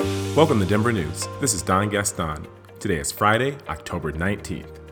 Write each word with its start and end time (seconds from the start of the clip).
Welcome 0.00 0.58
to 0.60 0.66
Denver 0.66 0.92
News. 0.92 1.28
This 1.40 1.54
is 1.54 1.62
Don 1.62 1.88
Gaston. 1.88 2.46
Today 2.80 2.98
is 2.98 3.12
Friday, 3.12 3.56
October 3.68 4.12
19th. 4.12 4.83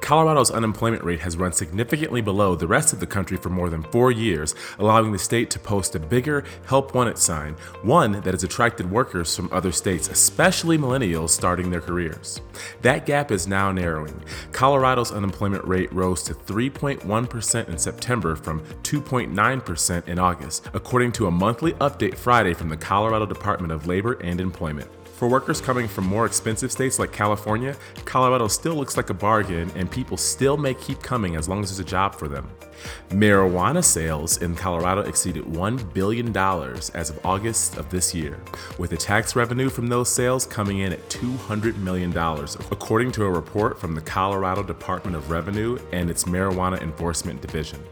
Colorado's 0.00 0.50
unemployment 0.50 1.04
rate 1.04 1.20
has 1.20 1.36
run 1.36 1.52
significantly 1.52 2.20
below 2.20 2.54
the 2.54 2.66
rest 2.66 2.92
of 2.92 3.00
the 3.00 3.06
country 3.06 3.36
for 3.36 3.50
more 3.50 3.70
than 3.70 3.82
four 3.84 4.10
years, 4.10 4.54
allowing 4.78 5.12
the 5.12 5.18
state 5.18 5.50
to 5.50 5.58
post 5.58 5.94
a 5.94 6.00
bigger 6.00 6.44
Help 6.66 6.94
Wanted 6.94 7.18
sign, 7.18 7.54
one 7.82 8.12
that 8.12 8.34
has 8.34 8.44
attracted 8.44 8.90
workers 8.90 9.34
from 9.34 9.48
other 9.52 9.72
states, 9.72 10.08
especially 10.08 10.78
millennials 10.78 11.30
starting 11.30 11.70
their 11.70 11.80
careers. 11.80 12.40
That 12.82 13.06
gap 13.06 13.30
is 13.30 13.46
now 13.46 13.72
narrowing. 13.72 14.22
Colorado's 14.52 15.12
unemployment 15.12 15.64
rate 15.64 15.92
rose 15.92 16.22
to 16.24 16.34
3.1% 16.34 17.68
in 17.68 17.78
September 17.78 18.36
from 18.36 18.60
2.9% 18.82 20.08
in 20.08 20.18
August, 20.18 20.68
according 20.74 21.12
to 21.12 21.26
a 21.26 21.30
monthly 21.30 21.72
update 21.74 22.16
Friday 22.16 22.54
from 22.54 22.68
the 22.68 22.76
Colorado 22.76 23.26
Department 23.26 23.72
of 23.72 23.86
Labor 23.86 24.14
and 24.22 24.40
Employment. 24.40 24.90
For 25.16 25.28
workers 25.28 25.62
coming 25.62 25.88
from 25.88 26.04
more 26.04 26.26
expensive 26.26 26.70
states 26.70 26.98
like 26.98 27.10
California, 27.10 27.74
Colorado 28.04 28.48
still 28.48 28.74
looks 28.74 28.98
like 28.98 29.08
a 29.08 29.14
bargain, 29.14 29.72
and 29.74 29.90
people 29.90 30.18
still 30.18 30.58
may 30.58 30.74
keep 30.74 31.02
coming 31.02 31.36
as 31.36 31.48
long 31.48 31.62
as 31.62 31.70
there's 31.70 31.80
a 31.80 31.90
job 31.90 32.14
for 32.14 32.28
them. 32.28 32.46
Marijuana 33.08 33.82
sales 33.82 34.42
in 34.42 34.54
Colorado 34.54 35.00
exceeded 35.00 35.44
$1 35.44 35.94
billion 35.94 36.36
as 36.36 37.08
of 37.08 37.24
August 37.24 37.78
of 37.78 37.88
this 37.88 38.14
year, 38.14 38.38
with 38.76 38.90
the 38.90 38.96
tax 38.98 39.34
revenue 39.34 39.70
from 39.70 39.86
those 39.86 40.10
sales 40.10 40.44
coming 40.44 40.80
in 40.80 40.92
at 40.92 41.08
$200 41.08 41.78
million, 41.78 42.14
according 42.70 43.10
to 43.12 43.24
a 43.24 43.30
report 43.30 43.80
from 43.80 43.94
the 43.94 44.02
Colorado 44.02 44.62
Department 44.62 45.16
of 45.16 45.30
Revenue 45.30 45.78
and 45.92 46.10
its 46.10 46.24
Marijuana 46.24 46.82
Enforcement 46.82 47.40
Division. 47.40 47.82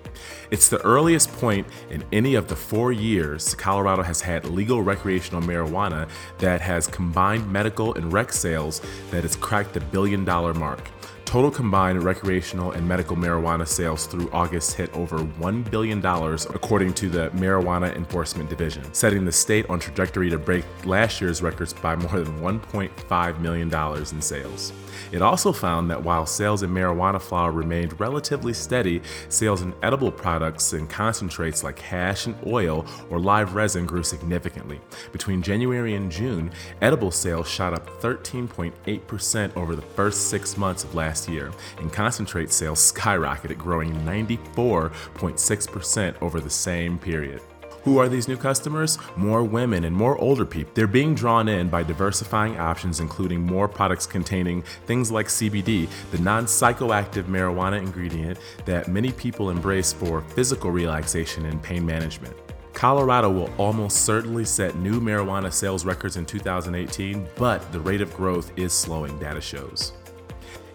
It's 0.50 0.68
the 0.68 0.80
earliest 0.82 1.32
point 1.32 1.66
in 1.90 2.04
any 2.12 2.34
of 2.34 2.48
the 2.48 2.56
four 2.56 2.92
years 2.92 3.54
Colorado 3.54 4.02
has 4.02 4.20
had 4.20 4.44
legal 4.44 4.82
recreational 4.82 5.42
marijuana 5.42 6.08
that 6.38 6.60
has 6.60 6.86
combined 6.86 7.13
medical 7.50 7.94
and 7.94 8.12
rec 8.12 8.32
sales 8.32 8.80
that 9.10 9.22
has 9.22 9.36
cracked 9.36 9.72
the 9.74 9.80
billion 9.80 10.24
dollar 10.24 10.52
mark. 10.52 10.80
Total 11.24 11.50
combined 11.50 12.02
recreational 12.02 12.72
and 12.72 12.86
medical 12.86 13.16
marijuana 13.16 13.66
sales 13.66 14.06
through 14.06 14.30
August 14.30 14.74
hit 14.74 14.94
over 14.94 15.18
$1 15.18 15.70
billion, 15.70 15.98
according 16.04 16.94
to 16.94 17.08
the 17.08 17.30
Marijuana 17.30 17.94
Enforcement 17.96 18.48
Division, 18.48 18.92
setting 18.94 19.24
the 19.24 19.32
state 19.32 19.68
on 19.68 19.80
trajectory 19.80 20.30
to 20.30 20.38
break 20.38 20.64
last 20.84 21.20
year's 21.20 21.42
records 21.42 21.72
by 21.72 21.96
more 21.96 22.20
than 22.20 22.38
$1.5 22.40 23.40
million 23.40 23.74
in 24.12 24.22
sales. 24.22 24.72
It 25.10 25.22
also 25.22 25.52
found 25.52 25.90
that 25.90 26.02
while 26.02 26.26
sales 26.26 26.62
in 26.62 26.70
marijuana 26.70 27.20
flower 27.20 27.52
remained 27.52 27.98
relatively 27.98 28.52
steady, 28.52 29.02
sales 29.28 29.62
in 29.62 29.74
edible 29.82 30.12
products 30.12 30.72
and 30.72 30.88
concentrates 30.88 31.64
like 31.64 31.78
hash 31.78 32.26
and 32.26 32.36
oil 32.46 32.86
or 33.10 33.18
live 33.18 33.54
resin 33.54 33.86
grew 33.86 34.02
significantly. 34.02 34.80
Between 35.12 35.42
January 35.42 35.94
and 35.94 36.12
June, 36.12 36.52
edible 36.80 37.10
sales 37.10 37.48
shot 37.48 37.74
up 37.74 37.88
13.8% 38.00 39.56
over 39.56 39.74
the 39.74 39.82
first 39.82 40.28
six 40.28 40.56
months 40.56 40.84
of 40.84 40.94
last 40.94 41.23
year, 41.28 41.50
and 41.78 41.92
concentrate 41.92 42.52
sales 42.52 42.92
skyrocketed, 42.92 43.58
growing 43.58 43.92
94.6% 44.02 46.22
over 46.22 46.40
the 46.40 46.50
same 46.50 46.98
period. 46.98 47.40
Who 47.84 47.98
are 47.98 48.08
these 48.08 48.28
new 48.28 48.38
customers? 48.38 48.98
More 49.14 49.44
women 49.44 49.84
and 49.84 49.94
more 49.94 50.16
older 50.16 50.46
people. 50.46 50.72
They're 50.74 50.86
being 50.86 51.14
drawn 51.14 51.48
in 51.48 51.68
by 51.68 51.82
diversifying 51.82 52.58
options, 52.58 52.98
including 52.98 53.42
more 53.42 53.68
products 53.68 54.06
containing 54.06 54.62
things 54.86 55.12
like 55.12 55.26
CBD, 55.26 55.86
the 56.10 56.18
non 56.18 56.46
psychoactive 56.46 57.24
marijuana 57.24 57.78
ingredient 57.78 58.38
that 58.64 58.88
many 58.88 59.12
people 59.12 59.50
embrace 59.50 59.92
for 59.92 60.22
physical 60.22 60.70
relaxation 60.70 61.44
and 61.44 61.62
pain 61.62 61.84
management. 61.84 62.34
Colorado 62.72 63.30
will 63.30 63.50
almost 63.58 64.06
certainly 64.06 64.46
set 64.46 64.76
new 64.76 64.98
marijuana 64.98 65.52
sales 65.52 65.84
records 65.84 66.16
in 66.16 66.24
2018, 66.24 67.28
but 67.36 67.70
the 67.70 67.80
rate 67.80 68.00
of 68.00 68.12
growth 68.14 68.50
is 68.56 68.72
slowing, 68.72 69.18
data 69.18 69.42
shows. 69.42 69.92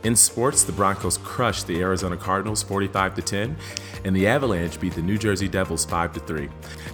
In 0.06 0.16
sports, 0.16 0.64
the 0.64 0.72
Broncos 0.72 1.18
crushed 1.18 1.68
the 1.68 1.82
Arizona 1.82 2.16
Cardinals 2.16 2.64
45 2.64 3.16
to 3.16 3.22
10, 3.22 3.58
and 4.06 4.16
the 4.16 4.28
Avalanche 4.28 4.80
beat 4.80 4.94
the 4.94 5.02
New 5.02 5.18
Jersey 5.18 5.50
Devils 5.50 5.84
5 5.84 6.14
to 6.14 6.20
3. 6.22 6.48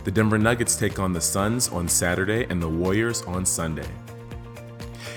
The 0.05 0.11
Denver 0.11 0.39
Nuggets 0.39 0.75
take 0.75 0.97
on 0.97 1.13
the 1.13 1.21
Suns 1.21 1.69
on 1.69 1.87
Saturday 1.87 2.47
and 2.49 2.59
the 2.59 2.67
Warriors 2.67 3.21
on 3.23 3.45
Sunday. 3.45 3.87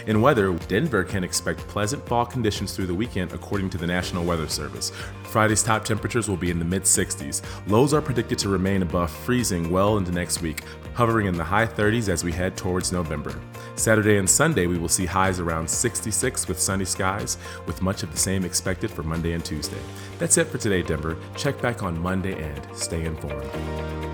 In 0.09 0.23
weather, 0.23 0.55
Denver 0.69 1.05
can 1.05 1.23
expect 1.23 1.61
pleasant 1.69 2.03
fall 2.09 2.25
conditions 2.25 2.75
through 2.75 2.87
the 2.87 2.95
weekend 2.95 3.35
according 3.35 3.69
to 3.69 3.77
the 3.77 3.87
National 3.87 4.25
Weather 4.25 4.49
Service. 4.49 4.91
Friday's 5.25 5.63
top 5.63 5.85
temperatures 5.85 6.31
will 6.31 6.39
be 6.39 6.51
in 6.51 6.59
the 6.59 6.65
mid 6.65 6.85
60s. 6.85 7.43
Lows 7.69 7.93
are 7.93 8.01
predicted 8.01 8.39
to 8.39 8.49
remain 8.49 8.81
above 8.81 9.11
freezing 9.11 9.71
well 9.71 9.99
into 9.99 10.11
next 10.11 10.41
week, 10.41 10.63
hovering 10.95 11.27
in 11.27 11.37
the 11.37 11.45
high 11.45 11.67
30s 11.67 12.09
as 12.09 12.25
we 12.25 12.33
head 12.33 12.57
towards 12.57 12.91
November. 12.91 13.39
Saturday 13.75 14.17
and 14.17 14.31
Sunday, 14.31 14.67
we 14.67 14.79
will 14.79 14.89
see 14.89 15.05
highs 15.05 15.41
around 15.41 15.69
66 15.69 16.49
with 16.49 16.59
sunny 16.59 16.87
skies, 16.87 17.37
with 17.67 17.83
much 17.83 18.03
of 18.03 18.11
the 18.11 18.17
same 18.17 18.47
expected 18.47 18.91
for 18.91 19.03
Monday 19.03 19.35
and 19.35 19.45
Tuesday. 19.45 19.77
That's 20.19 20.39
it 20.39 20.47
for 20.47 20.57
today, 20.57 20.81
Denver. 20.81 21.19
Check 21.37 21.61
back 21.61 21.83
on 21.83 22.01
Monday 22.01 22.43
and 22.43 22.67
stay 22.75 23.05
informed. 23.05 24.08